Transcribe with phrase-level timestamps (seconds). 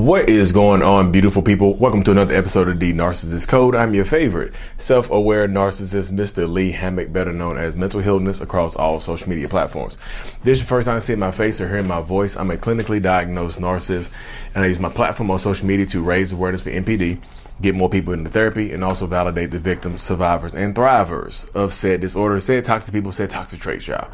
[0.00, 1.74] What is going on, beautiful people?
[1.74, 3.74] Welcome to another episode of The Narcissist Code.
[3.76, 6.50] I'm your favorite self aware narcissist, Mr.
[6.50, 9.98] Lee Hammock, better known as Mental Healness, across all social media platforms.
[10.42, 12.38] This is your first time seeing my face or hearing my voice.
[12.38, 14.10] I'm a clinically diagnosed narcissist,
[14.54, 17.22] and I use my platform on social media to raise awareness for NPD,
[17.60, 22.00] get more people into therapy, and also validate the victims, survivors, and thrivers of said
[22.00, 24.10] disorder, said toxic people, said toxic traits, y'all.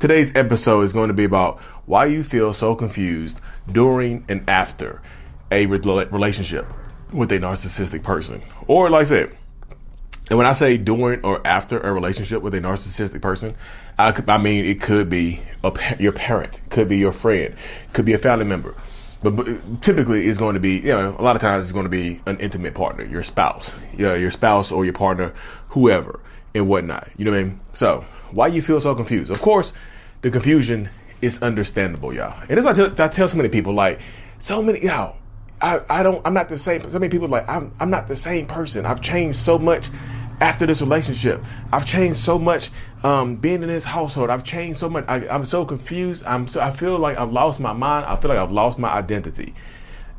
[0.00, 5.00] Today's episode is going to be about why you feel so confused during and after
[5.50, 6.66] a relationship
[7.12, 8.42] with a narcissistic person.
[8.66, 9.36] Or, like I said,
[10.30, 13.54] and when I say during or after a relationship with a narcissistic person,
[13.98, 17.54] I, I mean it could be a, your parent, could be your friend,
[17.92, 18.74] could be a family member.
[19.22, 21.86] But, but, typically, it's going to be, you know, a lot of times it's going
[21.86, 25.32] to be an intimate partner, your spouse, you know, your spouse or your partner,
[25.70, 26.20] whoever,
[26.54, 27.08] and whatnot.
[27.16, 27.60] You know what I mean?
[27.72, 29.32] So, why you feel so confused?
[29.32, 29.72] Of course,
[30.22, 30.90] the confusion
[31.20, 32.40] is understandable, y'all.
[32.48, 34.00] And as I tell, I tell so many people, like,
[34.38, 35.16] so many, y'all,
[35.60, 38.16] I, I don't I'm not the same so many people like I'm I'm not the
[38.16, 38.86] same person.
[38.86, 39.88] I've changed so much
[40.40, 41.42] after this relationship.
[41.72, 42.70] I've changed so much
[43.02, 44.30] um, being in this household.
[44.30, 45.04] I've changed so much.
[45.08, 46.24] I, am so confused.
[46.26, 48.06] I'm so I feel like I've lost my mind.
[48.06, 49.54] I feel like I've lost my identity.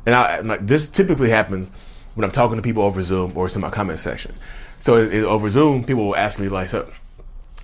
[0.06, 1.70] And I like this typically happens
[2.14, 4.34] when I'm talking to people over Zoom or it's in my comment section.
[4.80, 6.90] So it, it, over Zoom, people will ask me like so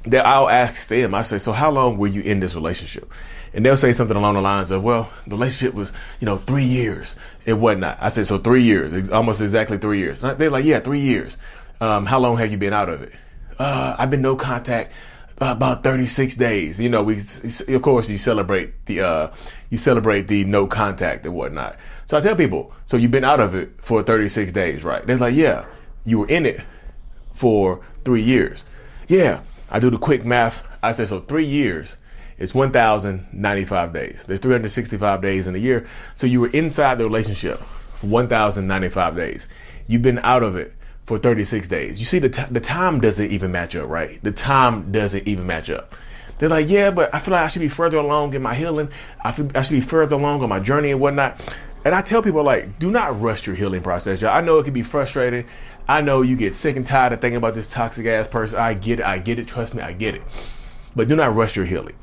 [0.06, 3.10] that I'll ask them, I say, so how long were you in this relationship?
[3.52, 6.64] And they'll say something along the lines of, well, the relationship was, you know, three
[6.64, 7.98] years and whatnot.
[8.00, 10.20] I said, so three years, almost exactly three years.
[10.20, 11.38] They're like, yeah, three years.
[11.80, 13.12] Um, how long have you been out of it?
[13.58, 14.92] Uh, I've been no contact
[15.40, 16.78] uh, about 36 days.
[16.78, 17.22] You know, we,
[17.68, 19.30] of course, you celebrate the, uh,
[19.70, 21.76] you celebrate the no contact and whatnot.
[22.06, 25.06] So I tell people, so you've been out of it for 36 days, right?
[25.06, 25.66] They're like, yeah,
[26.04, 26.64] you were in it
[27.32, 28.64] for three years.
[29.08, 29.40] Yeah.
[29.70, 30.66] I do the quick math.
[30.82, 31.96] I say, so three years
[32.38, 34.24] is 1,095 days.
[34.26, 35.86] There's 365 days in a year.
[36.14, 39.48] So you were inside the relationship for 1,095 days.
[39.86, 40.72] You've been out of it
[41.04, 41.98] for 36 days.
[41.98, 44.22] You see, the, t- the time doesn't even match up, right?
[44.22, 45.94] The time doesn't even match up.
[46.38, 48.90] They're like, yeah, but I feel like I should be further along in my healing.
[49.24, 51.40] I feel I should be further along on my journey and whatnot.
[51.86, 54.36] And I tell people like, do not rush your healing process, y'all.
[54.36, 55.46] I know it can be frustrating.
[55.86, 58.58] I know you get sick and tired of thinking about this toxic ass person.
[58.58, 59.06] I get it.
[59.06, 59.46] I get it.
[59.46, 60.22] Trust me, I get it.
[60.96, 61.94] But do not rush your healing.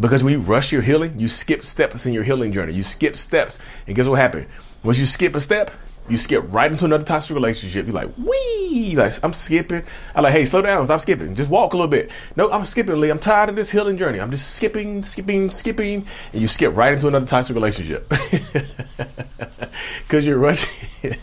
[0.00, 2.72] Because when you rush your healing, you skip steps in your healing journey.
[2.72, 3.56] You skip steps.
[3.86, 4.48] And guess what happened?
[4.82, 5.70] Once you skip a step,
[6.08, 7.86] you skip right into another toxic relationship.
[7.86, 9.84] You're like, wee, like I'm skipping.
[10.14, 11.34] I'm like, hey, slow down, stop skipping.
[11.34, 12.10] Just walk a little bit.
[12.36, 13.10] No, I'm skipping, Lee.
[13.10, 14.20] I'm tired of this healing journey.
[14.20, 18.08] I'm just skipping, skipping, skipping, and you skip right into another toxic relationship.
[20.08, 20.88] Cause you're rushing.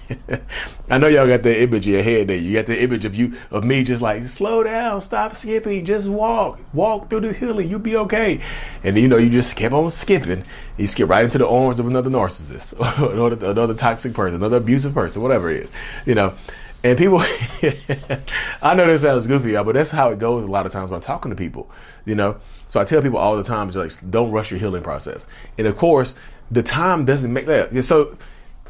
[0.90, 2.38] I know y'all got that image in your head there.
[2.38, 6.08] You got the image of you of me just like, slow down, stop skipping, just
[6.08, 6.60] walk.
[6.74, 8.40] Walk through the healing, you'll be okay.
[8.84, 10.44] And then you know, you just skip on skipping.
[10.78, 12.74] You skip right into the arms of another narcissist,
[13.14, 15.72] another, another toxic person, another abusive person, whatever it is,
[16.06, 16.34] you know.
[16.82, 17.20] And people,
[18.62, 20.92] I know this sounds goofy, y'all, but that's how it goes a lot of times
[20.92, 21.70] when I'm talking to people,
[22.06, 22.38] you know.
[22.68, 25.28] So I tell people all the time, just like, don't rush your healing process.
[25.58, 26.14] And of course,
[26.52, 27.84] the time doesn't make that.
[27.84, 28.18] So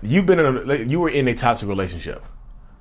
[0.02, 2.26] you've been in a, you were in a toxic relationship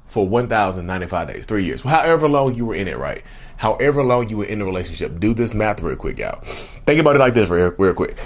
[0.06, 3.22] for 1,095 days, three years, however long you were in it, right?
[3.58, 5.20] However long you were in a relationship.
[5.20, 6.40] Do this math real quick, y'all.
[6.42, 8.16] Think about it like this real, real quick.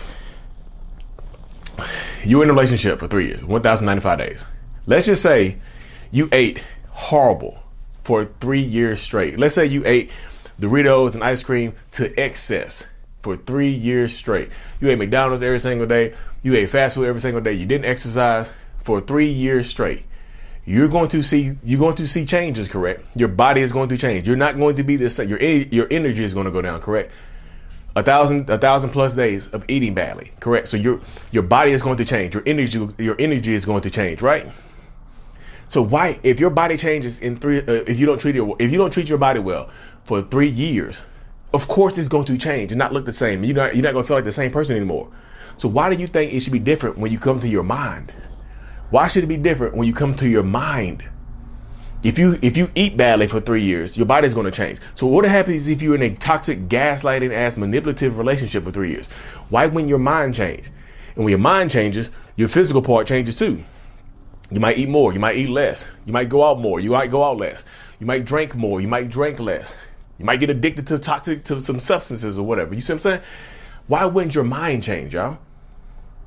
[2.24, 4.46] You were in a relationship for three years, 1,095 days.
[4.86, 5.58] Let's just say
[6.10, 7.62] you ate horrible
[7.98, 9.38] for three years straight.
[9.38, 10.10] Let's say you ate
[10.60, 12.86] Doritos and ice cream to excess
[13.20, 14.50] for three years straight.
[14.80, 16.14] You ate McDonald's every single day.
[16.42, 17.52] You ate fast food every single day.
[17.52, 20.04] You didn't exercise for three years straight.
[20.64, 23.04] You're going to see you're going to see changes, correct?
[23.16, 24.28] Your body is going to change.
[24.28, 25.28] You're not going to be the same.
[25.28, 27.12] Your your energy is going to go down, correct?
[27.94, 30.68] A thousand a thousand plus days of eating badly, correct?
[30.68, 31.00] So your
[31.32, 32.34] your body is going to change.
[32.34, 34.46] Your energy your energy is going to change, right?
[35.72, 38.70] So why, if your body changes in three, uh, if you don't treat your, if
[38.70, 39.70] you don't treat your body well
[40.04, 41.02] for three years,
[41.54, 43.42] of course it's going to change and not look the same.
[43.42, 45.10] You're not, you're not going to feel like the same person anymore.
[45.56, 48.12] So why do you think it should be different when you come to your mind?
[48.90, 51.08] Why should it be different when you come to your mind?
[52.02, 54.78] If you if you eat badly for three years, your body's going to change.
[54.94, 59.08] So what happens if you're in a toxic, gaslighting ass, manipulative relationship for three years?
[59.48, 60.66] Why wouldn't your mind change?
[61.16, 63.64] And when your mind changes, your physical part changes too.
[64.52, 65.12] You might eat more.
[65.12, 65.88] You might eat less.
[66.04, 66.78] You might go out more.
[66.78, 67.64] You might go out less.
[67.98, 68.80] You might drink more.
[68.80, 69.76] You might drink less.
[70.18, 72.74] You might get addicted to toxic to some substances or whatever.
[72.74, 73.20] You see what I'm saying?
[73.86, 75.38] Why wouldn't your mind change, y'all?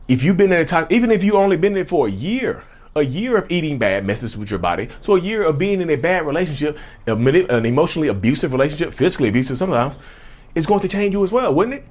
[0.08, 2.64] If you've been in a toxic, even if you only been it for a year,
[2.96, 4.88] a year of eating bad messes with your body.
[5.02, 9.58] So a year of being in a bad relationship, an emotionally abusive relationship, physically abusive
[9.58, 9.98] sometimes,
[10.56, 11.86] is going to change you as well, wouldn't it?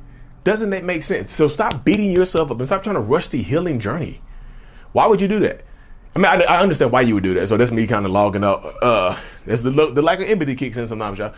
[0.44, 1.32] Doesn't that make sense?
[1.32, 4.20] So stop beating yourself up and stop trying to rush the healing journey.
[4.92, 5.64] Why would you do that?
[6.14, 7.48] I mean, I, I understand why you would do that.
[7.48, 8.64] So that's me kind of logging up.
[8.80, 11.34] Uh, that's the the lack of empathy kicks in sometimes, y'all.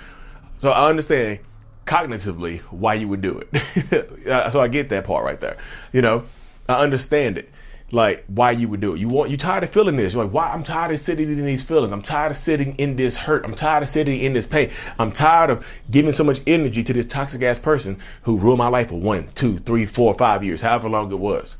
[0.58, 1.40] So I understand
[1.86, 4.50] cognitively why you would do it.
[4.52, 5.56] so I get that part right there.
[5.92, 6.24] You know,
[6.68, 7.50] I understand it.
[7.92, 8.98] Like why you would do it.
[8.98, 10.14] You want you tired of feeling this.
[10.14, 11.92] You're like, why I'm tired of sitting in these feelings.
[11.92, 13.44] I'm tired of sitting in this hurt.
[13.44, 14.70] I'm tired of sitting in this pain.
[14.98, 18.68] I'm tired of giving so much energy to this toxic ass person who ruined my
[18.68, 21.58] life for one, two, three, four, five years, however long it was.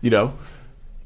[0.00, 0.38] You know?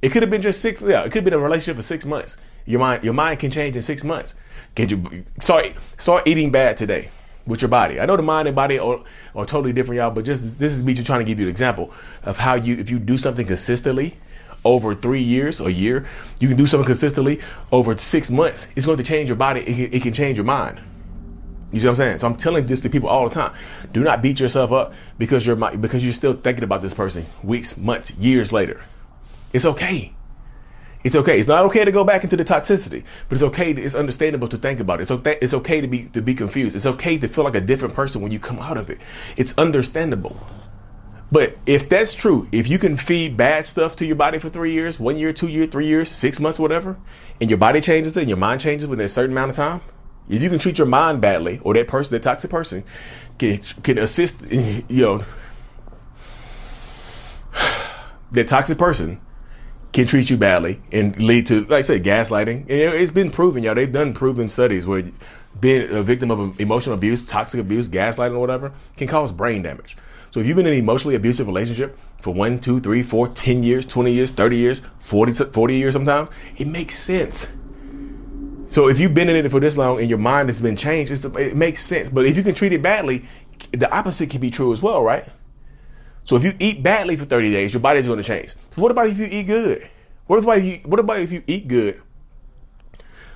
[0.03, 2.05] It could have been just six yeah, it could have been a relationship for six
[2.05, 2.37] months.
[2.67, 4.35] Your mind your mind can change in six months.
[4.75, 7.11] Can you start start eating bad today?
[7.47, 8.01] with your body.
[8.01, 9.01] I know the mind and body are,
[9.35, 11.51] are totally different, y'all, but just this is me just trying to give you an
[11.51, 14.17] example of how you, if you do something consistently
[14.65, 16.07] over three years or a year,
[16.39, 17.41] you can do something consistently
[17.73, 18.69] over six months.
[18.77, 19.61] It's going to change your body.
[19.61, 20.81] It can, it can change your mind.
[21.73, 22.19] You see what I'm saying?
[22.19, 23.55] So I'm telling this to people all the time.
[23.93, 27.79] Do not beat yourself up because you're because you're still thinking about this person weeks,
[27.79, 28.83] months, years later.
[29.53, 30.15] It's okay.
[31.05, 31.39] It's okay.
[31.39, 33.73] It's not okay to go back into the toxicity, but it's okay.
[33.73, 35.03] To, it's understandable to think about it.
[35.03, 35.39] It's okay.
[35.43, 36.77] It's okay to be to be confused.
[36.77, 38.99] It's okay to feel like a different person when you come out of it.
[39.37, 40.37] It's understandable.
[41.33, 44.73] But if that's true, if you can feed bad stuff to your body for three
[44.73, 46.99] years, one year, two years, three years, six months, whatever,
[47.41, 49.81] and your body changes it and your mind changes within a certain amount of time,
[50.29, 52.85] if you can treat your mind badly, or that person, that toxic person,
[53.39, 55.25] can can assist, you know,
[58.31, 59.19] that toxic person
[59.93, 62.63] can treat you badly and lead to, like I said, gaslighting.
[62.63, 63.75] And it's been proven, y'all.
[63.75, 65.05] They've done proven studies where
[65.61, 69.97] being a victim of emotional abuse, toxic abuse, gaslighting, or whatever, can cause brain damage.
[70.31, 73.63] So if you've been in an emotionally abusive relationship for one, two, three, four, 10
[73.63, 77.53] years, 20 years, 30 years, 40, 40 years sometimes, it makes sense.
[78.65, 81.13] So if you've been in it for this long and your mind has been changed,
[81.13, 82.09] it makes sense.
[82.09, 83.27] But if you can treat it badly,
[83.73, 85.29] the opposite can be true as well, right?
[86.25, 88.51] So if you eat badly for 30 days, your body's going to change.
[88.51, 89.89] So what about if you eat good?
[90.27, 92.01] What about if you, what about if you eat good?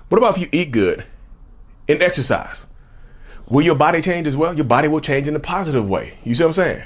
[0.09, 1.05] What about if you eat good
[1.89, 2.67] and exercise?
[3.49, 4.55] Will your body change as well?
[4.55, 6.19] Your body will change in a positive way.
[6.25, 6.83] You see what I'm saying?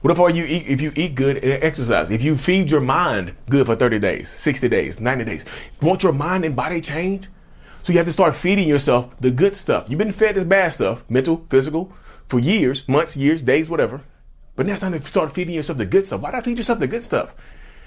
[0.00, 2.10] What if all you eat if you eat good and exercise?
[2.10, 5.44] If you feed your mind good for 30 days, 60 days, 90 days,
[5.82, 7.28] won't your mind and body change?
[7.82, 9.86] So you have to start feeding yourself the good stuff.
[9.88, 11.92] You've been fed this bad stuff, mental, physical,
[12.26, 14.02] for years, months, years, days, whatever.
[14.60, 16.20] But now it's time to start feeding yourself the good stuff.
[16.20, 17.34] Why not feed yourself the good stuff?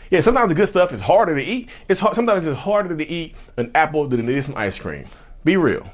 [0.10, 1.70] Yeah, sometimes the good stuff is harder to eat.
[1.88, 5.06] It's hard, sometimes it's harder to eat an apple than it is some ice cream.
[5.44, 5.92] Be real.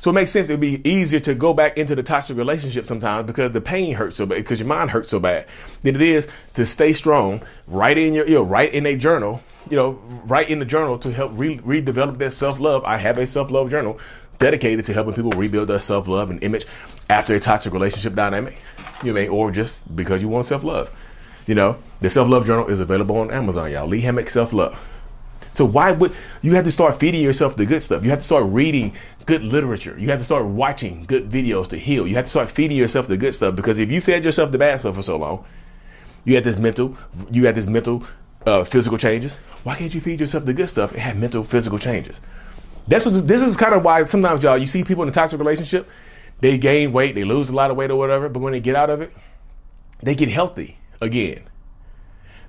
[0.00, 0.50] So it makes sense.
[0.50, 4.16] It'd be easier to go back into the toxic relationship sometimes because the pain hurts
[4.16, 5.46] so bad, because your mind hurts so bad,
[5.84, 7.40] than it is to stay strong.
[7.68, 9.40] Write in your, you know, write in a journal,
[9.70, 9.92] you know,
[10.24, 12.82] write in the journal to help re- redevelop that self love.
[12.84, 14.00] I have a self love journal
[14.38, 16.66] dedicated to helping people rebuild their self love and image
[17.08, 18.58] after a toxic relationship dynamic.
[19.02, 20.90] You know, or just because you want self love.
[21.46, 23.86] You know, the self love journal is available on Amazon, y'all.
[23.86, 24.78] Lee Hammock Self Love.
[25.52, 26.12] So why would
[26.42, 28.04] you have to start feeding yourself the good stuff?
[28.04, 28.94] You have to start reading
[29.26, 29.96] good literature.
[29.98, 32.06] You have to start watching good videos to heal.
[32.06, 34.58] You have to start feeding yourself the good stuff because if you fed yourself the
[34.58, 35.44] bad stuff for so long,
[36.24, 36.96] you had this mental,
[37.30, 38.04] you had this mental,
[38.46, 39.38] uh, physical changes.
[39.64, 42.20] Why can't you feed yourself the good stuff and have mental, physical changes?
[42.88, 45.38] That's what this is kind of why sometimes y'all you see people in a toxic
[45.38, 45.88] relationship,
[46.40, 48.74] they gain weight, they lose a lot of weight or whatever, but when they get
[48.74, 49.12] out of it,
[50.02, 51.48] they get healthy again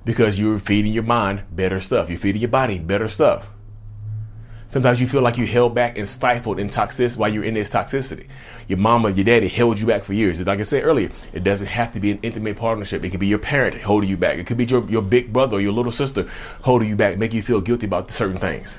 [0.06, 2.10] because you're feeding your mind better stuff.
[2.10, 3.50] You're feeding your body better stuff.
[4.70, 7.72] Sometimes you feel like you held back and stifled in toxicity while you're in this
[7.72, 8.28] toxicity.
[8.68, 10.46] Your mama, your daddy held you back for years.
[10.46, 13.04] Like I said earlier, it doesn't have to be an intimate partnership.
[13.04, 14.38] It could be your parent holding you back.
[14.38, 16.28] It could be your, your big brother or your little sister
[16.62, 18.78] holding you back, make you feel guilty about certain things.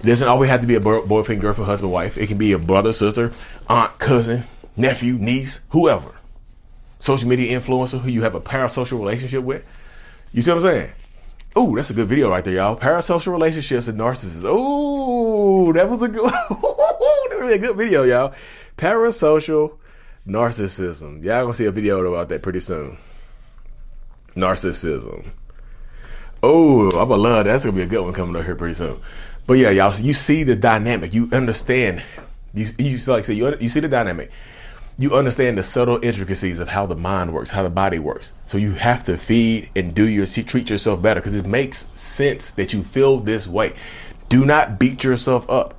[0.00, 2.16] It doesn't always have to be a boyfriend, girlfriend, husband, wife.
[2.16, 3.32] It can be a brother, sister,
[3.68, 4.44] aunt, cousin,
[4.76, 6.14] nephew, niece, whoever.
[7.00, 9.64] Social media influencer who you have a parasocial relationship with.
[10.32, 10.90] You see what I'm saying?
[11.56, 12.76] Oh, that's a good video right there, y'all.
[12.76, 14.44] Parasocial relationships and narcissists.
[14.44, 18.34] Oh, that was a good, that was a good video, y'all.
[18.76, 19.78] Parasocial
[20.26, 21.24] narcissism.
[21.24, 22.98] Y'all gonna see a video about that pretty soon.
[24.36, 25.32] Narcissism.
[26.42, 27.50] Oh, I'm gonna love that.
[27.50, 29.00] That's gonna be a good one coming up here pretty soon.
[29.48, 31.12] But yeah, y'all, you see the dynamic.
[31.12, 32.04] You understand.
[32.54, 34.30] You, you like say you, you see the dynamic
[35.00, 38.32] you understand the subtle intricacies of how the mind works, how the body works.
[38.46, 42.50] So you have to feed and do your treat yourself better because it makes sense
[42.50, 43.74] that you feel this way.
[44.28, 45.74] Do not beat yourself up.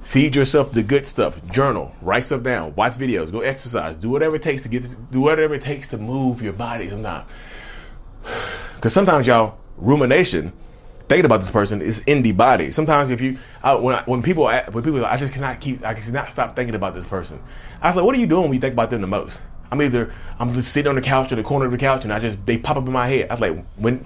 [0.00, 1.44] Feed yourself the good stuff.
[1.46, 4.96] Journal, write stuff down, watch videos, go exercise, do whatever it takes to get, this,
[4.96, 6.88] do whatever it takes to move your body.
[6.88, 7.30] Sometimes,
[8.74, 10.52] because sometimes y'all rumination
[11.08, 12.70] thinking about this person is in the body.
[12.70, 15.94] Sometimes if you I, when I, when people when people I just cannot keep I
[15.94, 17.40] cannot stop thinking about this person.
[17.80, 19.40] I was like, what are you doing when you think about them the most?
[19.70, 22.12] I'm either I'm just sitting on the couch or the corner of the couch and
[22.12, 23.30] I just they pop up in my head.
[23.30, 24.04] I was like, when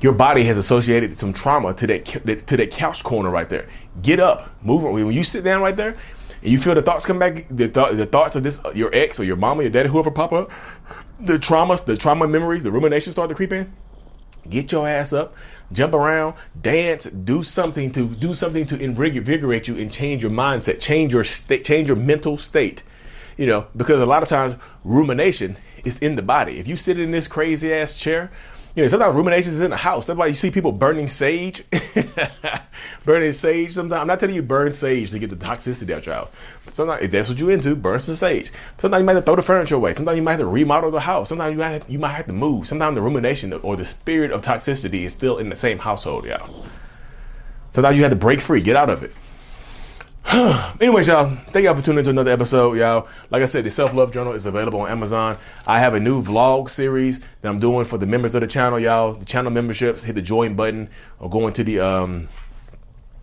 [0.00, 3.66] your body has associated some trauma to that to that couch corner right there.
[4.02, 4.82] Get up, move.
[4.84, 5.96] When you sit down right there,
[6.42, 8.90] and you feel the thoughts come back, the, th- the thoughts of this uh, your
[8.94, 10.50] ex or your mama, your daddy, whoever pop up,
[11.18, 13.70] the traumas, the trauma memories, the ruminations start to creep in.
[14.48, 15.34] Get your ass up,
[15.72, 20.80] jump around, dance, do something to do something to invigorate you and change your mindset,
[20.80, 22.82] change your state, change your mental state.
[23.36, 26.58] You know, because a lot of times rumination is in the body.
[26.58, 28.30] If you sit in this crazy ass chair
[28.74, 30.06] you know, sometimes ruminations is in the house.
[30.06, 31.64] That's why you see people burning sage.
[33.04, 34.00] burning sage sometimes.
[34.00, 36.32] I'm not telling you burn sage to get the toxicity out your house.
[36.68, 38.52] Sometimes, if that's what you're into, burn some sage.
[38.78, 39.92] Sometimes you might have to throw the furniture away.
[39.92, 41.28] Sometimes you might have to remodel the house.
[41.28, 42.68] Sometimes you might have, you might have to move.
[42.68, 46.64] Sometimes the rumination or the spirit of toxicity is still in the same household, y'all.
[47.72, 49.12] Sometimes you have to break free, get out of it.
[50.80, 53.08] Anyways, y'all, thank y'all for tuning into another episode, y'all.
[53.30, 55.38] Like I said, the Self Love Journal is available on Amazon.
[55.66, 58.78] I have a new vlog series that I'm doing for the members of the channel,
[58.78, 59.14] y'all.
[59.14, 62.28] The channel memberships, hit the join button or go into the um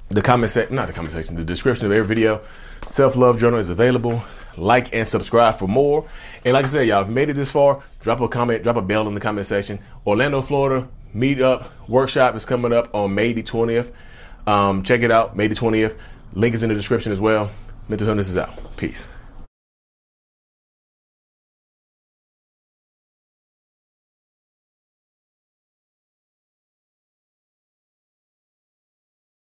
[0.10, 2.42] the comment section, not the comment section, the description of every video.
[2.88, 4.24] Self Love Journal is available.
[4.58, 6.08] Like and subscribe for more.
[6.44, 8.76] And like I said, y'all, if you made it this far, drop a comment, drop
[8.76, 9.78] a bell in the comment section.
[10.06, 13.92] Orlando, Florida, meetup workshop is coming up on May the 20th.
[14.48, 15.96] Um, check it out, May the 20th.
[16.34, 17.50] Link is in the description as well.
[17.90, 18.78] Mental Healness is out.
[18.78, 19.08] Peace.